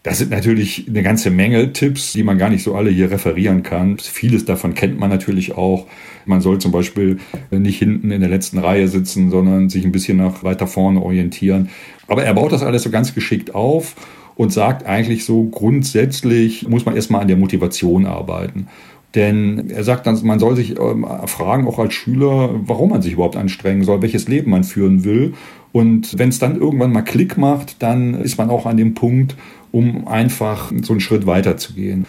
Das 0.06 0.20
sind 0.20 0.30
natürlich 0.30 0.86
eine 0.88 1.02
ganze 1.02 1.32
Menge 1.32 1.74
Tipps, 1.74 2.14
die 2.14 2.22
man 2.22 2.38
gar 2.38 2.52
nicht 2.52 2.62
so 2.62 2.76
alle 2.76 2.92
hier 2.92 3.10
referieren 3.10 3.64
kann. 3.64 3.98
Vieles 3.98 4.46
davon 4.46 4.76
kennt 4.76 5.00
man 5.00 5.10
natürlich 5.10 5.54
auch. 5.58 5.88
Man 6.26 6.42
soll 6.42 6.60
zum 6.60 6.72
Beispiel 6.72 7.18
nicht 7.50 7.80
hinten 7.80 8.12
in 8.12 8.22
der 8.22 8.30
letzten 8.30 8.60
Reihe 8.60 8.88
sitzen, 8.88 9.32
sondern 9.32 9.68
sich 9.70 9.84
ein 9.84 9.92
bisschen 9.92 10.18
nach 10.18 10.44
weiter 10.44 10.68
vorne 10.68 11.02
orientieren. 11.02 11.70
Aber 12.08 12.24
er 12.24 12.36
baut 12.36 12.52
das 12.52 12.62
alles 12.62 12.84
so 12.84 12.92
ganz 12.92 13.16
geschickt 13.16 13.56
auf 13.56 13.96
und 14.36 14.52
sagt 14.52 14.86
eigentlich 14.86 15.26
so, 15.26 15.44
grundsätzlich 15.44 16.68
muss 16.68 16.86
man 16.86 16.96
erstmal 16.96 17.22
an 17.22 17.28
der 17.28 17.38
Motivation 17.38 18.06
arbeiten. 18.06 18.68
Denn 19.16 19.70
er 19.70 19.86
sagt 19.86 20.08
dann, 20.08 20.20
man 20.24 20.40
soll 20.40 20.58
sich 20.58 20.78
ähm, 20.78 21.06
fragen, 21.26 21.68
auch 21.68 21.80
als 21.80 21.94
Schüler, 21.94 22.50
warum 22.66 22.90
man 22.90 23.02
sich 23.02 23.14
überhaupt 23.14 23.38
anstrengen 23.38 23.84
soll, 23.84 24.02
welches 24.02 24.28
Leben 24.28 24.52
man 24.52 24.66
führen 24.66 25.06
will. 25.06 25.34
Und 25.72 26.18
wenn 26.18 26.30
es 26.30 26.40
dann 26.40 26.60
irgendwann 26.60 26.92
mal 26.92 27.02
Klick 27.02 27.38
macht, 27.38 27.82
dann 27.82 28.14
ist 28.16 28.38
man 28.38 28.50
auch 28.50 28.66
an 28.66 28.76
dem 28.76 28.94
Punkt, 28.94 29.36
um 29.72 30.08
einfach 30.08 30.72
so 30.82 30.94
einen 30.94 31.00
Schritt 31.00 31.26
weiter 31.26 31.56
zu 31.56 31.74
gehen. 31.74 32.06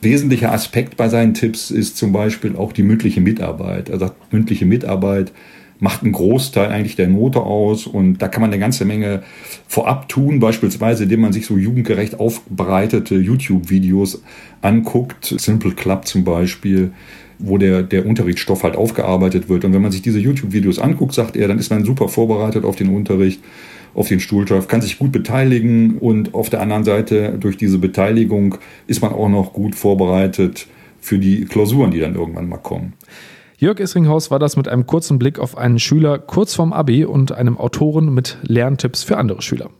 Wesentlicher 0.00 0.52
Aspekt 0.52 0.96
bei 0.96 1.08
seinen 1.08 1.34
Tipps 1.34 1.70
ist 1.70 1.96
zum 1.96 2.12
Beispiel 2.12 2.56
auch 2.56 2.72
die 2.72 2.82
mündliche 2.82 3.20
Mitarbeit. 3.20 3.88
Er 3.88 3.98
sagt, 3.98 4.32
mündliche 4.32 4.66
Mitarbeit 4.66 5.32
macht 5.84 6.02
einen 6.02 6.12
Großteil 6.12 6.70
eigentlich 6.70 6.96
der 6.96 7.08
Note 7.08 7.40
aus 7.40 7.86
und 7.86 8.22
da 8.22 8.28
kann 8.28 8.40
man 8.40 8.50
eine 8.50 8.58
ganze 8.58 8.86
Menge 8.86 9.22
vorab 9.68 10.08
tun, 10.08 10.40
beispielsweise 10.40 11.02
indem 11.02 11.20
man 11.20 11.34
sich 11.34 11.44
so 11.44 11.58
jugendgerecht 11.58 12.18
aufbereitete 12.18 13.16
YouTube-Videos 13.16 14.22
anguckt, 14.62 15.34
Simple 15.36 15.72
Club 15.72 16.06
zum 16.06 16.24
Beispiel, 16.24 16.92
wo 17.38 17.58
der, 17.58 17.82
der 17.82 18.06
Unterrichtsstoff 18.06 18.62
halt 18.62 18.76
aufgearbeitet 18.76 19.50
wird. 19.50 19.66
Und 19.66 19.74
wenn 19.74 19.82
man 19.82 19.92
sich 19.92 20.00
diese 20.00 20.18
YouTube-Videos 20.18 20.78
anguckt, 20.78 21.12
sagt 21.12 21.36
er, 21.36 21.48
dann 21.48 21.58
ist 21.58 21.68
man 21.68 21.84
super 21.84 22.08
vorbereitet 22.08 22.64
auf 22.64 22.76
den 22.76 22.88
Unterricht, 22.88 23.42
auf 23.92 24.08
den 24.08 24.20
Stuhlschrift, 24.20 24.70
kann 24.70 24.80
sich 24.80 24.98
gut 24.98 25.12
beteiligen 25.12 25.98
und 25.98 26.32
auf 26.32 26.48
der 26.48 26.62
anderen 26.62 26.84
Seite 26.84 27.36
durch 27.38 27.58
diese 27.58 27.76
Beteiligung 27.76 28.56
ist 28.86 29.02
man 29.02 29.12
auch 29.12 29.28
noch 29.28 29.52
gut 29.52 29.74
vorbereitet 29.74 30.66
für 30.98 31.18
die 31.18 31.44
Klausuren, 31.44 31.90
die 31.90 32.00
dann 32.00 32.14
irgendwann 32.14 32.48
mal 32.48 32.56
kommen. 32.56 32.94
Jörg 33.64 33.80
Isringhaus 33.80 34.30
war 34.30 34.38
das 34.38 34.58
mit 34.58 34.68
einem 34.68 34.86
kurzen 34.86 35.18
Blick 35.18 35.38
auf 35.38 35.56
einen 35.56 35.78
Schüler 35.78 36.18
kurz 36.18 36.54
vorm 36.54 36.74
Abi 36.74 37.06
und 37.06 37.32
einem 37.32 37.56
Autoren 37.56 38.12
mit 38.12 38.36
Lerntipps 38.42 39.02
für 39.04 39.16
andere 39.16 39.40
Schüler. 39.40 39.70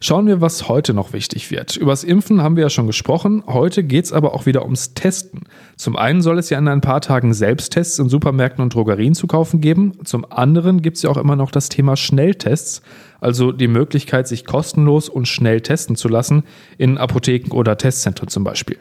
Schauen 0.00 0.26
wir, 0.26 0.40
was 0.40 0.68
heute 0.68 0.94
noch 0.94 1.12
wichtig 1.12 1.52
wird. 1.52 1.76
Übers 1.76 2.02
Impfen 2.02 2.42
haben 2.42 2.56
wir 2.56 2.64
ja 2.64 2.70
schon 2.70 2.88
gesprochen. 2.88 3.44
Heute 3.46 3.84
geht 3.84 4.06
es 4.06 4.12
aber 4.12 4.34
auch 4.34 4.46
wieder 4.46 4.64
ums 4.64 4.94
Testen. 4.94 5.42
Zum 5.76 5.94
einen 5.94 6.22
soll 6.22 6.40
es 6.40 6.50
ja 6.50 6.58
in 6.58 6.66
ein 6.66 6.80
paar 6.80 7.00
Tagen 7.00 7.34
Selbsttests 7.34 8.00
in 8.00 8.08
Supermärkten 8.08 8.64
und 8.64 8.74
Drogerien 8.74 9.14
zu 9.14 9.28
kaufen 9.28 9.60
geben. 9.60 9.92
Zum 10.02 10.26
anderen 10.28 10.82
gibt 10.82 10.96
es 10.96 11.04
ja 11.04 11.10
auch 11.10 11.18
immer 11.18 11.36
noch 11.36 11.52
das 11.52 11.68
Thema 11.68 11.94
Schnelltests, 11.94 12.82
also 13.20 13.52
die 13.52 13.68
Möglichkeit, 13.68 14.26
sich 14.26 14.44
kostenlos 14.44 15.08
und 15.08 15.28
schnell 15.28 15.60
testen 15.60 15.94
zu 15.94 16.08
lassen, 16.08 16.42
in 16.78 16.98
Apotheken 16.98 17.52
oder 17.52 17.78
Testzentren 17.78 18.26
zum 18.26 18.42
Beispiel. 18.42 18.78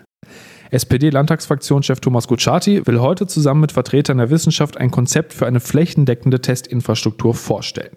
SPD-Landtagsfraktionschef 0.71 1.99
Thomas 1.99 2.27
Gucciati 2.27 2.85
will 2.85 2.99
heute 2.99 3.27
zusammen 3.27 3.61
mit 3.61 3.71
Vertretern 3.71 4.17
der 4.17 4.29
Wissenschaft 4.29 4.77
ein 4.77 4.91
Konzept 4.91 5.33
für 5.33 5.45
eine 5.45 5.59
flächendeckende 5.59 6.41
Testinfrastruktur 6.41 7.33
vorstellen. 7.33 7.95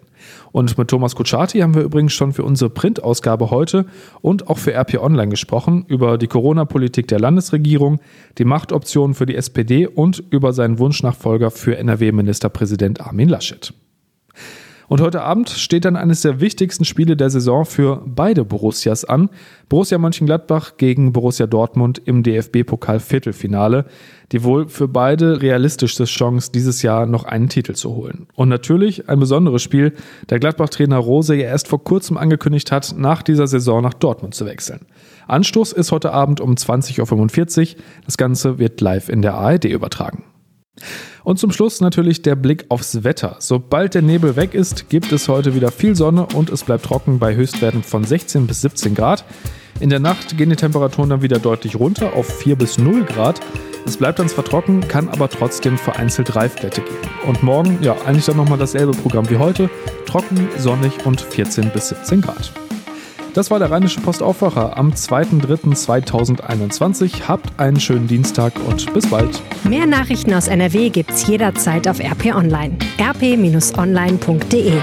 Und 0.51 0.77
mit 0.77 0.87
Thomas 0.87 1.15
Kutschaty 1.15 1.59
haben 1.59 1.75
wir 1.75 1.81
übrigens 1.81 2.13
schon 2.13 2.33
für 2.33 2.43
unsere 2.43 2.69
Printausgabe 2.69 3.51
heute 3.51 3.85
und 4.21 4.47
auch 4.47 4.57
für 4.57 4.73
RP 4.73 4.99
Online 5.01 5.29
gesprochen 5.29 5.85
über 5.87 6.17
die 6.17 6.27
Corona-Politik 6.27 7.07
der 7.07 7.19
Landesregierung, 7.19 7.99
die 8.37 8.45
Machtoptionen 8.45 9.13
für 9.13 9.25
die 9.25 9.35
SPD 9.35 9.87
und 9.87 10.23
über 10.29 10.53
seinen 10.53 10.79
Wunschnachfolger 10.79 11.51
für 11.51 11.77
NRW-Ministerpräsident 11.77 13.01
Armin 13.01 13.29
Laschet. 13.29 13.73
Und 14.91 14.99
heute 14.99 15.21
Abend 15.21 15.49
steht 15.49 15.85
dann 15.85 15.95
eines 15.95 16.19
der 16.19 16.41
wichtigsten 16.41 16.83
Spiele 16.83 17.15
der 17.15 17.29
Saison 17.29 17.63
für 17.63 18.03
beide 18.05 18.43
Borussias 18.43 19.05
an. 19.05 19.29
Borussia 19.69 19.97
Mönchengladbach 19.97 20.75
gegen 20.75 21.13
Borussia 21.13 21.47
Dortmund 21.47 22.01
im 22.03 22.23
DFB-Pokal-Viertelfinale. 22.23 23.85
Die 24.33 24.43
wohl 24.43 24.67
für 24.67 24.89
beide 24.89 25.41
realistischste 25.41 26.03
Chance, 26.03 26.51
dieses 26.53 26.81
Jahr 26.81 27.05
noch 27.05 27.23
einen 27.23 27.47
Titel 27.47 27.73
zu 27.73 27.95
holen. 27.95 28.27
Und 28.35 28.49
natürlich 28.49 29.07
ein 29.07 29.21
besonderes 29.21 29.61
Spiel, 29.63 29.93
da 30.27 30.37
Gladbach-Trainer 30.39 30.97
Rose 30.97 31.35
ja 31.35 31.45
erst 31.45 31.69
vor 31.69 31.81
kurzem 31.81 32.17
angekündigt 32.17 32.69
hat, 32.73 32.93
nach 32.97 33.21
dieser 33.21 33.47
Saison 33.47 33.81
nach 33.81 33.93
Dortmund 33.93 34.35
zu 34.35 34.45
wechseln. 34.45 34.81
Anstoß 35.25 35.71
ist 35.71 35.93
heute 35.93 36.11
Abend 36.11 36.41
um 36.41 36.55
20.45 36.55 37.75
Uhr. 37.77 37.81
Das 38.03 38.17
Ganze 38.17 38.59
wird 38.59 38.81
live 38.81 39.07
in 39.07 39.21
der 39.21 39.35
ARD 39.35 39.63
übertragen. 39.63 40.25
Und 41.23 41.39
zum 41.39 41.51
Schluss 41.51 41.81
natürlich 41.81 42.21
der 42.21 42.35
Blick 42.35 42.65
aufs 42.69 43.03
Wetter. 43.03 43.35
Sobald 43.39 43.93
der 43.93 44.01
Nebel 44.01 44.35
weg 44.35 44.53
ist, 44.53 44.89
gibt 44.89 45.11
es 45.11 45.27
heute 45.27 45.55
wieder 45.55 45.71
viel 45.71 45.95
Sonne 45.95 46.27
und 46.33 46.49
es 46.49 46.63
bleibt 46.63 46.85
trocken 46.85 47.19
bei 47.19 47.35
Höchstwerten 47.35 47.83
von 47.83 48.03
16 48.03 48.47
bis 48.47 48.61
17 48.61 48.95
Grad. 48.95 49.23
In 49.79 49.89
der 49.89 49.99
Nacht 49.99 50.37
gehen 50.37 50.49
die 50.49 50.55
Temperaturen 50.55 51.09
dann 51.09 51.21
wieder 51.21 51.39
deutlich 51.39 51.75
runter 51.75 52.13
auf 52.13 52.27
4 52.39 52.55
bis 52.55 52.77
0 52.77 53.03
Grad. 53.03 53.39
Es 53.85 53.97
bleibt 53.97 54.19
dann 54.19 54.29
zwar 54.29 54.45
trocken, 54.45 54.87
kann 54.87 55.09
aber 55.09 55.29
trotzdem 55.29 55.77
vereinzelt 55.77 56.35
Reifblätte 56.35 56.81
geben. 56.81 56.97
Und 57.27 57.41
morgen, 57.41 57.79
ja, 57.81 57.95
eigentlich 58.05 58.25
dann 58.25 58.37
nochmal 58.37 58.59
dasselbe 58.59 58.91
Programm 58.91 59.29
wie 59.29 59.37
heute. 59.37 59.69
Trocken, 60.05 60.47
sonnig 60.57 61.05
und 61.05 61.21
14 61.21 61.71
bis 61.71 61.89
17 61.89 62.21
Grad. 62.21 62.51
Das 63.33 63.49
war 63.49 63.59
der 63.59 63.71
Rheinische 63.71 64.01
Postaufwacher 64.01 64.77
am 64.77 64.91
2.3.2021. 64.91 67.27
Habt 67.27 67.57
einen 67.59 67.79
schönen 67.79 68.07
Dienstag 68.07 68.51
und 68.67 68.93
bis 68.93 69.09
bald. 69.09 69.41
Mehr 69.63 69.87
Nachrichten 69.87 70.33
aus 70.33 70.49
NRW 70.49 70.89
gibt's 70.89 71.25
jederzeit 71.27 71.87
auf 71.87 71.99
RP 71.99 72.35
Online. 72.35 72.75
rp-online.de 72.99 74.73